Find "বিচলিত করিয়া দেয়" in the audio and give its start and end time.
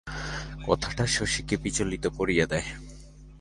1.57-2.67